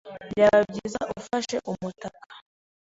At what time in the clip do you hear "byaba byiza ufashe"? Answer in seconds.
0.31-1.55